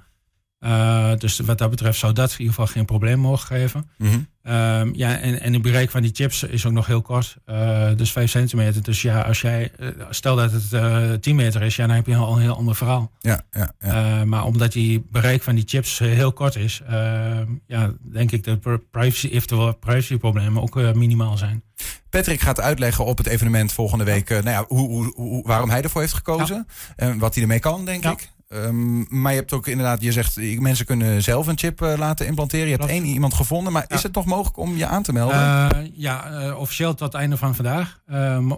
Uh, 0.63 1.11
dus 1.17 1.39
wat 1.39 1.57
dat 1.57 1.69
betreft 1.69 1.99
zou 1.99 2.13
dat 2.13 2.31
in 2.31 2.37
ieder 2.37 2.53
geval 2.53 2.67
geen 2.67 2.85
probleem 2.85 3.19
mogen 3.19 3.47
geven. 3.47 3.89
Mm 3.97 4.27
Um, 4.47 4.95
ja, 4.95 5.17
en, 5.17 5.41
en 5.41 5.53
het 5.53 5.61
bereik 5.61 5.91
van 5.91 6.01
die 6.01 6.11
chips 6.13 6.43
is 6.43 6.65
ook 6.65 6.71
nog 6.71 6.85
heel 6.85 7.01
kort. 7.01 7.37
Uh, 7.45 7.89
dus 7.95 8.11
5 8.11 8.29
centimeter. 8.29 8.83
Dus 8.83 9.01
ja, 9.01 9.21
als 9.21 9.41
jij, 9.41 9.71
uh, 9.79 9.89
stel 10.09 10.35
dat 10.35 10.51
het 10.51 10.71
uh, 10.73 11.13
10 11.13 11.35
meter 11.35 11.61
is, 11.61 11.75
ja, 11.75 11.87
dan 11.87 11.95
heb 11.95 12.05
je 12.05 12.15
al 12.15 12.35
een 12.35 12.41
heel 12.41 12.55
ander 12.55 12.75
verhaal. 12.75 13.11
Ja, 13.19 13.41
ja, 13.51 13.73
ja. 13.79 14.25
maar 14.25 14.45
omdat 14.45 14.71
die 14.71 15.07
bereik 15.11 15.43
van 15.43 15.55
die 15.55 15.63
chips 15.67 15.99
heel 15.99 16.33
kort 16.33 16.55
is, 16.55 16.81
ehm, 16.87 17.47
ja, 17.67 17.91
denk 18.01 18.31
ik 18.31 18.43
dat 18.43 18.59
privacy, 18.91 19.27
eventueel 19.27 19.75
privacyproblemen 19.75 20.61
ook 20.61 20.75
minimaal 20.93 21.37
zijn. 21.37 21.63
Patrick 22.09 22.41
gaat 22.41 22.59
uitleggen 22.59 23.05
op 23.05 23.17
het 23.17 23.27
evenement 23.27 23.71
volgende 23.71 24.03
week 24.03 24.29
nou 24.29 24.49
ja, 24.49 24.65
hoe, 24.67 24.87
hoe, 24.87 25.13
hoe, 25.15 25.47
waarom 25.47 25.69
hij 25.69 25.81
ervoor 25.81 26.01
heeft 26.01 26.13
gekozen. 26.13 26.67
En 26.95 27.17
wat 27.17 27.33
hij 27.33 27.43
ermee 27.43 27.59
kan, 27.59 27.85
denk 27.85 28.05
ik. 28.05 28.31
Um, 28.55 29.05
maar 29.09 29.31
je 29.31 29.37
hebt 29.37 29.53
ook 29.53 29.67
inderdaad, 29.67 30.01
je 30.01 30.11
zegt 30.11 30.59
mensen 30.59 30.85
kunnen 30.85 31.23
zelf 31.23 31.47
een 31.47 31.57
chip 31.57 31.81
uh, 31.81 31.93
laten 31.97 32.27
implanteren. 32.27 32.67
Je 32.67 32.75
hebt 32.75 32.89
één 32.89 33.05
iemand 33.05 33.33
gevonden, 33.33 33.73
maar 33.73 33.85
is 33.87 34.03
het 34.03 34.15
nog 34.15 34.25
mogelijk 34.25 34.57
om 34.57 34.77
je 34.77 34.85
aan 34.85 35.03
te 35.03 35.13
melden? 35.13 35.37
Uh, 35.37 35.69
ja, 35.93 36.45
uh, 36.47 36.59
officieel 36.59 36.93
tot 36.93 37.11
het 37.11 37.21
einde 37.21 37.37
van 37.37 37.55
vandaag. 37.55 37.99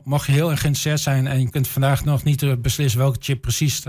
mocht 0.04 0.26
je 0.26 0.32
heel 0.32 0.52
erg 0.52 0.60
geïnteresseerd 0.60 1.00
zijn 1.00 1.28
en 1.28 1.40
je 1.40 1.50
kunt 1.50 1.68
vandaag 1.68 2.04
nog 2.04 2.24
niet 2.24 2.62
beslissen 2.62 3.00
welke 3.00 3.18
chip 3.22 3.42
precies. 3.42 3.84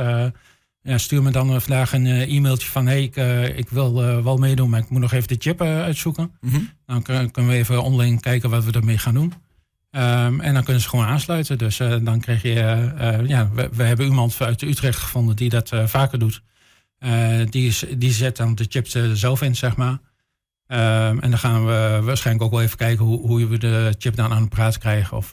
Ja, 0.83 0.99
stuur 0.99 1.23
me 1.23 1.31
dan 1.31 1.61
vandaag 1.61 1.93
een 1.93 2.07
e-mailtje 2.07 2.69
van: 2.69 2.87
hey, 2.87 3.03
ik, 3.03 3.17
ik 3.57 3.71
wil 3.71 3.95
wel 4.23 4.37
meedoen, 4.37 4.71
maar 4.71 4.81
ik 4.81 4.91
moet 4.91 5.01
nog 5.01 5.13
even 5.13 5.29
de 5.29 5.37
chip 5.39 5.63
uitzoeken. 5.63 6.33
Mm 6.41 6.51
-hmm. 6.51 6.71
Dan 6.87 7.03
kunnen 7.03 7.53
we 7.53 7.59
even 7.59 7.83
online 7.83 8.21
kijken 8.21 8.51
wat 8.51 8.65
we 8.65 8.73
ermee 8.73 8.99
gaan 8.99 9.15
doen. 9.15 9.33
Um, 9.91 10.41
en 10.41 10.55
dan 10.55 10.63
kunnen 10.65 10.83
ze 10.83 10.89
gewoon 10.89 11.07
aansluiten. 11.07 11.59
Dus 11.59 11.81
uh, 11.81 11.97
dan 12.03 12.21
krijg 12.21 12.43
je, 12.43 12.55
uh, 13.01 13.29
ja, 13.29 13.51
we, 13.73 13.83
hebben 13.83 14.07
iemand 14.07 14.41
uit 14.41 14.63
Utrecht 14.63 14.99
gevonden 14.99 15.37
die 15.37 15.49
dat 15.49 15.71
vaker 15.85 16.19
doet. 16.19 16.43
die, 17.51 17.97
die 17.97 18.13
zet 18.13 18.37
dan 18.37 18.55
de 18.55 18.67
chips 18.69 18.97
zelf 19.13 19.43
in, 19.43 19.57
zeg 19.57 19.77
maar. 19.77 19.99
Um, 20.69 21.21
en 21.21 21.31
dan 21.31 21.39
gaan 21.39 21.67
we 21.67 22.01
waarschijnlijk 22.03 22.45
ook 22.45 22.51
wel 22.51 22.63
even 22.63 22.77
kijken 22.77 23.05
hoe, 23.05 23.27
hoe 23.27 23.47
we 23.47 23.59
de 23.59 23.95
chip 23.99 24.17
dan 24.17 24.33
aan 24.33 24.43
de 24.43 24.49
praat 24.49 24.79
krijgen. 24.79 25.17
Of 25.17 25.31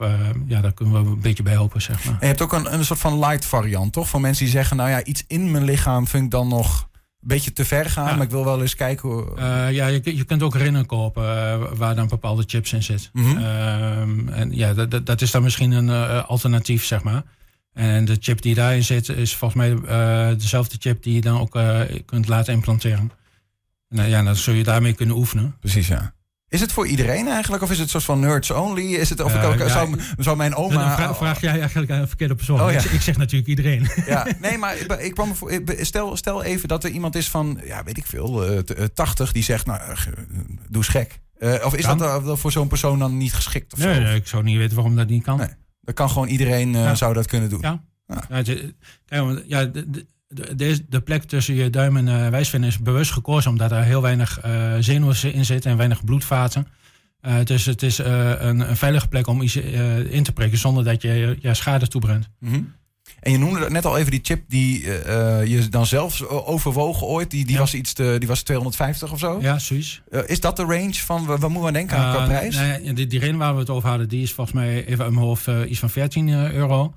ja, 0.48 0.62
daar 0.62 0.74
kunnen 0.74 1.04
we 1.04 1.10
een 1.10 1.22
beetje 1.22 1.44
bij 1.44 1.54
helpen, 1.54 1.82
zeg 1.82 2.04
maar. 2.04 2.14
En 2.14 2.20
je 2.20 2.26
hebt 2.26 2.42
ook 2.42 2.54
een, 2.54 2.74
een 2.74 2.86
soort 2.86 3.00
van 3.00 3.20
light 3.20 3.46
variant, 3.46 3.94
toch? 3.94 4.10
Van 4.10 4.22
mensen 4.22 4.44
die 4.44 4.54
zeggen, 4.54 4.78
nou 4.78 4.90
ja, 4.90 5.04
iets 5.04 5.24
in 5.28 5.52
mijn 5.52 5.64
lichaam 5.64 6.08
vind 6.08 6.24
ik 6.24 6.32
dan 6.32 6.48
nog 6.48 6.88
beetje 7.24 7.54
te 7.54 7.66
ver 7.66 7.90
gaan, 7.90 8.16
maar 8.16 8.26
ik 8.26 8.32
wil 8.32 8.46
wel 8.46 8.62
eens 8.62 8.76
kijken 8.76 9.10
hoe... 9.10 9.26
Uh, 9.38 9.72
ja, 9.72 9.88
je, 9.88 10.18
je 10.18 10.24
kunt 10.24 10.44
ook 10.44 10.56
rinnen 10.56 10.86
kopen 10.86 11.24
uh, 11.24 11.64
waar 11.74 11.96
dan 11.96 12.08
bepaalde 12.08 12.44
chips 12.48 12.74
in 12.74 12.84
zitten. 12.84 13.10
Mm 13.14 13.24
-hmm. 13.24 13.38
uh, 13.38 14.40
en 14.40 14.56
ja, 14.56 14.74
dat, 14.74 15.06
dat 15.06 15.22
is 15.22 15.32
dan 15.32 15.44
misschien 15.44 15.72
een 15.72 15.88
uh, 15.88 16.24
alternatief, 16.26 16.86
zeg 16.86 17.04
maar. 17.04 17.24
En 17.74 18.06
de 18.06 18.18
chip 18.20 18.42
die 18.42 18.56
daarin 18.56 18.84
zit 18.84 19.10
is 19.10 19.36
volgens 19.36 19.62
mij 19.62 20.36
dezelfde 20.36 20.78
chip 20.80 21.04
die 21.04 21.14
je 21.14 21.22
dan 21.22 21.40
ook 21.40 21.60
kunt 22.06 22.28
laten 22.28 22.54
implanteren. 22.54 23.12
Nou 23.90 24.10
ja, 24.10 24.24
dan 24.24 24.36
zul 24.36 24.54
je 24.54 24.64
daarmee 24.64 24.94
kunnen 24.94 25.16
oefenen. 25.16 25.56
Precies, 25.60 25.88
ja. 25.88 26.14
Is 26.54 26.62
het 26.62 26.72
voor 26.72 26.88
iedereen 26.88 27.28
eigenlijk? 27.28 27.64
Of 27.64 27.72
is 27.72 27.80
het 27.80 27.90
soort 27.90 28.04
van 28.04 28.20
nerds 28.20 28.52
only? 28.52 28.94
Is 28.94 29.10
het, 29.10 29.20
of 29.20 29.36
ik 29.36 29.44
ook, 29.44 29.58
ja, 29.58 29.68
zou, 29.68 30.00
zou 30.18 30.38
mijn 30.38 30.56
oma... 30.56 30.96
Vraag, 30.96 31.18
vraag, 31.18 31.42
jij 31.42 31.60
eigenlijk 31.60 31.92
aan 31.92 32.00
een 32.00 32.08
verkeerde 32.08 32.36
persoon. 32.36 32.62
Oh, 32.62 32.72
ja. 32.72 32.80
ik, 32.80 32.92
ik, 32.92 33.02
zeg 33.02 33.18
natuurlijk 33.18 33.50
iedereen. 33.50 33.90
Ja, 34.06 34.28
nee, 34.40 34.58
maar 34.58 34.78
ik, 34.78 34.92
ik 34.92 35.14
kwam 35.14 35.34
stel, 35.82 36.18
stel 36.18 36.44
even 36.44 36.68
dat 36.68 36.84
er 36.84 36.90
iemand 36.90 37.16
is 37.16 37.30
van, 37.30 37.60
ja, 37.64 37.84
weet 37.84 37.98
ik 37.98 38.06
veel, 38.06 38.54
uh, 38.54 38.60
80 38.94 39.32
die 39.32 39.44
zegt, 39.44 39.66
nou, 39.66 39.96
doe 40.70 40.78
eens 40.78 40.88
gek. 40.88 41.20
Uh, 41.40 41.66
of 41.66 41.76
is 41.76 41.86
dat 41.86 42.02
uh, 42.02 42.36
voor 42.36 42.52
zo'n 42.52 42.68
persoon 42.68 43.00
dan 43.00 43.18
niet 43.18 43.34
geschikt? 43.34 43.74
Of 43.74 43.80
nee, 43.80 44.00
nee, 44.00 44.16
ik 44.16 44.28
zou 44.28 44.44
niet 44.44 44.58
weten 44.58 44.76
waarom 44.76 44.96
dat 44.96 45.08
niet 45.08 45.24
kan. 45.24 45.38
Nee, 45.38 45.50
dat 45.82 45.96
kan 45.96 46.10
gewoon 46.10 46.28
iedereen 46.28 46.98
zou 46.98 47.14
dat 47.14 47.28
kunnen 47.28 47.50
doen. 47.50 47.62
Ja. 47.62 47.84
ja. 48.08 48.42
ja, 49.06 49.42
ja 49.46 49.66
de, 49.66 49.90
de, 49.90 50.08
de, 50.34 50.86
de 50.90 51.02
plek 51.02 51.24
tussen 51.24 51.56
je 51.56 51.70
duim 51.70 51.98
en 51.98 52.08
uh, 52.08 52.28
wijsvinger 52.28 52.68
is 52.68 52.80
bewust 52.80 53.12
gekozen 53.12 53.52
omdat 53.52 53.72
er 53.72 53.84
heel 53.84 54.02
weinig 54.02 54.46
uh, 54.46 54.74
zenuwen 54.80 55.34
in 55.34 55.46
zitten 55.46 55.72
en 55.72 55.78
weinig 55.78 56.04
bloedvaten. 56.04 56.68
Uh, 57.22 57.36
dus 57.44 57.66
het 57.66 57.84
is 57.84 57.98
een, 57.98 58.70
een, 58.70 58.78
veilige 58.78 59.08
plek 59.08 59.28
om 59.28 59.42
iets 59.42 59.56
in 60.10 60.24
te 60.24 60.32
prikken 60.32 60.60
zonder 60.60 60.84
dat 60.84 61.02
je 61.02 61.38
je 61.40 61.54
schade 61.54 61.88
toebrengt. 61.88 62.30
Mm 62.40 62.52
-hmm. 62.52 62.74
En 63.20 63.32
je 63.32 63.38
noemde 63.38 63.70
net 63.70 63.86
al 63.86 63.98
even 63.98 64.12
die 64.12 64.20
chip 64.24 64.44
die 64.48 64.84
je 65.50 65.68
dan 65.70 65.86
zelf 65.86 66.22
overwogen 66.22 67.08
ooit. 67.08 67.32
Die, 67.32 67.46
die, 67.46 67.54
ja. 67.54 67.60
was 67.60 67.74
iets 67.74 67.94
te, 67.94 68.16
die 68.20 68.28
was 68.28 68.42
250 68.42 69.12
of 69.12 69.20
zo? 69.20 69.38
Ja, 69.42 69.60
zoiets. 69.60 70.02
is 70.26 70.40
dat 70.40 70.56
de 70.56 70.64
range 70.64 70.94
van, 70.94 71.26
wat 71.26 71.40
moeten 71.40 71.64
we 71.64 71.72
denken 71.72 71.98
aan 71.98 72.16
qua 72.16 72.26
prijs? 72.26 72.56
Nee, 72.56 72.94
die, 72.94 73.08
die 73.08 73.20
reden 73.20 73.38
waar 73.38 73.54
we 73.54 73.60
het 73.60 73.70
over 73.70 73.90
hadden, 73.90 74.10
die 74.10 74.24
is 74.24 74.34
volgens 74.34 74.56
mij 74.56 74.86
even 74.86 75.04
uit 75.04 75.14
mijn 75.14 75.26
hoofd 75.26 75.48
iets 75.68 75.80
van 75.80 75.90
14 75.90 76.30
euro. 76.54 76.94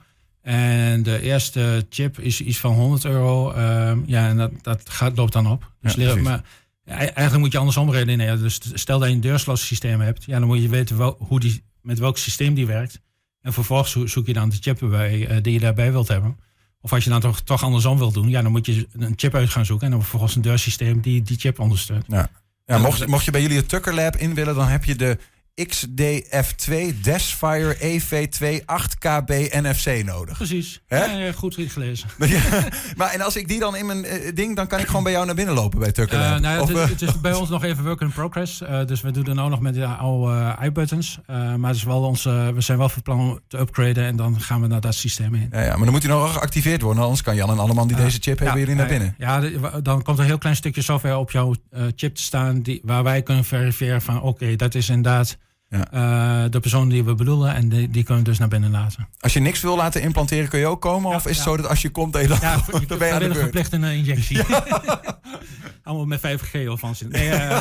En 0.46 1.02
de 1.02 1.20
eerste 1.20 1.86
chip 1.90 2.18
is 2.18 2.40
iets 2.40 2.58
van 2.58 2.72
100 2.72 3.04
euro. 3.04 3.52
Uh, 3.52 3.92
ja, 4.06 4.28
en 4.28 4.36
dat, 4.36 4.50
dat 4.62 4.90
gaat, 4.90 5.16
loopt 5.16 5.32
dan 5.32 5.46
op. 5.46 5.72
Dus 5.80 5.94
ja, 5.94 6.14
maar 6.14 6.42
eigenlijk 6.84 7.38
moet 7.38 7.52
je 7.52 7.58
andersom 7.58 7.90
redeneren. 7.90 8.40
Dus 8.40 8.60
stel 8.74 8.98
dat 8.98 9.08
je 9.08 9.14
een 9.14 9.20
deurslotsysteem 9.20 10.00
hebt, 10.00 10.24
ja, 10.24 10.38
dan 10.38 10.48
moet 10.48 10.62
je 10.62 10.68
weten 10.68 10.96
wel, 10.96 11.16
hoe 11.18 11.40
die, 11.40 11.62
met 11.80 11.98
welk 11.98 12.18
systeem 12.18 12.54
die 12.54 12.66
werkt. 12.66 13.00
En 13.40 13.52
vervolgens 13.52 14.12
zoek 14.12 14.26
je 14.26 14.32
dan 14.32 14.48
de 14.48 14.56
chip 14.60 14.78
bij, 14.80 15.30
uh, 15.30 15.36
die 15.42 15.52
je 15.52 15.60
daarbij 15.60 15.92
wilt 15.92 16.08
hebben. 16.08 16.38
Of 16.80 16.92
als 16.92 17.04
je 17.04 17.10
dan 17.10 17.20
toch, 17.20 17.40
toch 17.40 17.62
andersom 17.62 17.98
wilt 17.98 18.14
doen, 18.14 18.28
ja, 18.28 18.42
dan 18.42 18.50
moet 18.50 18.66
je 18.66 18.86
een 18.92 19.12
chip 19.16 19.34
uit 19.34 19.50
gaan 19.50 19.66
zoeken. 19.66 19.86
En 19.86 19.92
dan 19.92 20.00
vervolgens 20.00 20.36
een 20.36 20.42
deursysteem 20.42 21.00
die 21.00 21.22
die 21.22 21.38
chip 21.38 21.60
ondersteunt. 21.60 22.04
Ja. 22.08 22.28
Ja, 22.64 22.78
mocht, 22.78 23.06
mocht 23.06 23.24
je 23.24 23.30
bij 23.30 23.42
jullie 23.42 23.56
het 23.56 23.68
Tucker 23.68 23.94
Lab 23.94 24.16
in 24.16 24.34
willen, 24.34 24.54
dan 24.54 24.68
heb 24.68 24.84
je 24.84 24.96
de 24.96 25.18
XDF2 25.62 27.00
Desfire 27.02 27.76
EV2 27.76 28.64
8KB 28.64 29.32
NFC 29.62 30.04
nodig. 30.04 30.36
Precies. 30.36 30.82
Ja, 30.88 31.32
goed 31.32 31.56
gelezen. 31.58 32.08
maar 32.96 33.10
en 33.12 33.20
als 33.20 33.36
ik 33.36 33.48
die 33.48 33.58
dan 33.58 33.76
in 33.76 33.86
mijn 33.86 34.04
uh, 34.04 34.12
ding, 34.34 34.56
dan 34.56 34.66
kan 34.66 34.78
ik 34.78 34.86
gewoon 34.86 35.02
bij 35.02 35.12
jou 35.12 35.26
naar 35.26 35.34
binnen 35.34 35.54
lopen 35.54 35.78
bij 35.78 35.92
Tucker 35.92 36.18
uh, 36.18 36.38
nou, 36.38 36.60
het, 36.60 36.68
is, 36.68 36.90
het, 36.90 37.02
is 37.02 37.20
bij 37.20 37.32
ons 37.32 37.48
nog 37.48 37.64
even 37.64 37.84
work 37.84 38.00
in 38.00 38.12
progress. 38.12 38.62
Dus 38.86 39.00
we 39.00 39.10
doen 39.10 39.26
er 39.26 39.34
nou 39.34 39.50
nog 39.50 39.60
met 39.60 39.74
de 39.74 39.86
oude 39.86 40.56
iButtons. 40.62 41.18
maar 41.26 41.68
het 41.68 41.76
is 41.76 41.84
wel 41.84 42.02
onze, 42.02 42.52
we 42.54 42.60
zijn 42.60 42.78
wel 42.78 42.88
van 42.88 43.02
plan 43.02 43.40
te 43.48 43.58
upgraden 43.58 44.04
en 44.04 44.16
dan 44.16 44.40
gaan 44.40 44.60
we 44.60 44.66
naar 44.66 44.80
dat 44.80 44.94
systeem 44.94 45.34
heen. 45.34 45.48
Ja, 45.52 45.60
ja 45.60 45.76
maar 45.76 45.84
dan 45.84 45.92
moet 45.92 46.02
hij 46.02 46.12
nog 46.12 46.32
geactiveerd 46.32 46.82
worden. 46.82 47.02
Anders 47.02 47.22
kan 47.22 47.34
Jan 47.34 47.50
en 47.50 47.58
Alleman 47.58 47.88
die 47.88 47.96
deze 47.96 48.18
chip 48.20 48.38
hebben 48.38 48.58
jullie 48.58 48.74
naar 48.74 48.88
binnen. 48.88 49.14
Ja, 49.18 49.40
dan 49.82 50.02
komt 50.02 50.16
er 50.16 50.22
een 50.22 50.30
heel 50.30 50.38
klein 50.38 50.56
stukje 50.56 50.82
software 50.82 51.16
op 51.16 51.30
jouw 51.30 51.54
chip 51.96 52.14
te 52.14 52.22
staan 52.22 52.62
die, 52.62 52.80
waar 52.84 53.02
wij 53.02 53.22
kunnen 53.22 53.44
verifiëren 53.44 54.02
van 54.02 54.22
oké, 54.22 54.56
dat 54.56 54.74
is 54.74 54.88
inderdaad 54.88 55.36
ja. 55.68 55.88
Uh, 55.94 56.50
de 56.50 56.60
persoon 56.60 56.88
die 56.88 57.04
we 57.04 57.14
bedoelen. 57.14 57.54
En 57.54 57.68
die, 57.68 57.90
die 57.90 58.04
kunnen 58.04 58.24
we 58.24 58.30
dus 58.30 58.38
naar 58.38 58.48
binnen 58.48 58.70
laten. 58.70 59.08
Als 59.20 59.32
je 59.32 59.40
niks 59.40 59.60
wil 59.60 59.76
laten 59.76 60.02
implanteren, 60.02 60.48
kun 60.48 60.58
je 60.58 60.66
ook 60.66 60.80
komen? 60.80 61.14
of 61.14 61.26
is 61.26 61.36
het 61.36 61.44
zo 61.44 61.56
dat 61.56 61.68
als 61.68 61.82
je 61.82 61.90
komt, 61.90 62.12
dan, 62.12 62.22
ja, 62.40 62.56
dan 62.86 62.98
ben 62.98 63.08
je 63.08 63.14
aan 63.14 63.20
de 63.20 63.34
verplicht 63.34 63.72
een 63.72 63.84
injectie. 63.84 64.40
Allemaal 65.82 66.06
met 66.06 66.20
5G 66.20 66.68
of 66.68 66.80
van 66.80 66.94
nee, 67.08 67.28
uh, 67.28 67.58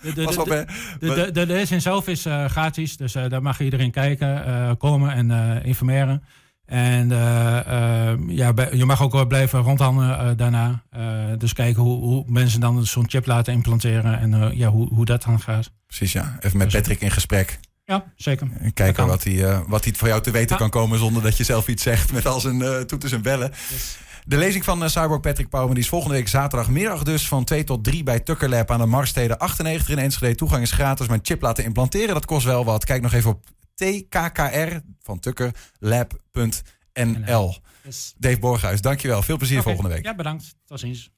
de, 0.00 1.30
de, 1.32 1.46
de, 1.46 1.80
zelf 1.80 2.08
is 2.08 2.26
uh, 2.26 2.44
gratis. 2.44 2.96
Dus 2.96 3.12
daar 3.12 3.42
mag 3.42 3.60
iedereen 3.60 3.90
kijken, 3.90 4.76
komen 4.76 5.30
en 5.30 5.62
informeren. 5.64 6.22
En 6.66 7.08
ja, 8.28 8.52
je 8.72 8.84
mag 8.84 9.02
ook 9.02 9.12
wel 9.12 9.26
blijven 9.26 9.60
rondhangen 9.60 10.36
daarna. 10.36 10.82
dus 11.38 11.52
kijken 11.52 11.82
hoe, 11.82 12.02
hoe 12.02 12.24
mensen 12.26 12.60
dan 12.60 12.86
zo'n 12.86 13.10
chip 13.10 13.26
laten 13.26 13.52
implanteren. 13.52 14.18
En 14.18 14.56
ja, 14.56 14.68
hoe, 14.68 14.88
hoe 14.94 15.04
dat 15.04 15.22
dan 15.22 15.40
gaat. 15.40 15.70
Precies, 15.86 16.12
ja. 16.12 16.36
Even 16.40 16.58
met 16.58 16.72
Patrick 16.72 17.00
in 17.00 17.10
gesprek. 17.10 17.58
Ja, 17.84 18.04
zeker. 18.16 18.48
En 18.58 18.72
kijken 18.72 19.06
wat 19.06 19.24
hij, 19.24 19.32
uh, 19.32 19.58
wat 19.66 19.84
hij 19.84 19.92
voor 19.96 20.08
jou 20.08 20.20
te 20.22 20.30
weten 20.30 20.56
kan 20.56 20.70
komen 20.70 20.98
zonder 20.98 21.22
dat 21.22 21.36
je 21.36 21.44
zelf 21.44 21.68
iets 21.68 21.82
zegt 21.82 22.12
met 22.12 22.26
al 22.26 22.40
zijn 22.40 22.60
uh, 22.60 22.80
toeters 22.80 23.12
en 23.12 23.22
bellen. 23.22 23.52
De 24.26 24.36
lezing 24.36 24.64
van 24.64 24.82
uh, 24.82 24.88
Cyborg 24.88 25.20
Patrick 25.20 25.48
Pauwman 25.48 25.74
die 25.74 25.82
is 25.82 25.88
volgende 25.88 26.14
week 26.14 26.28
zaterdagmiddag 26.28 27.02
dus 27.02 27.28
van 27.28 27.44
2 27.44 27.64
tot 27.64 27.84
3 27.84 28.02
bij 28.02 28.20
Tucker 28.20 28.48
Lab 28.48 28.70
aan 28.70 28.78
de 28.78 28.86
Marstede 28.86 29.38
98 29.38 29.88
in 29.88 29.98
Enschede. 29.98 30.34
Toegang 30.34 30.62
is 30.62 30.70
gratis, 30.70 31.08
maar 31.08 31.18
chip 31.22 31.42
laten 31.42 31.64
implanteren, 31.64 32.14
dat 32.14 32.24
kost 32.24 32.46
wel 32.46 32.64
wat. 32.64 32.84
Kijk 32.84 33.02
nog 33.02 33.12
even 33.12 33.30
op 33.30 33.46
tkkr 33.74 34.80
van 35.02 35.20
tukkerlab.nl. 35.20 37.56
Yes. 37.84 38.14
Dave 38.16 38.38
Borghuis, 38.38 38.80
dankjewel. 38.80 39.22
Veel 39.22 39.36
plezier 39.36 39.58
okay. 39.58 39.72
volgende 39.72 39.94
week. 39.94 40.04
Ja, 40.04 40.14
bedankt. 40.14 40.54
Tot 40.64 40.80
ziens. 40.80 41.10